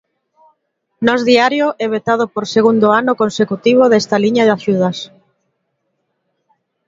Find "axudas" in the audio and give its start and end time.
4.57-4.97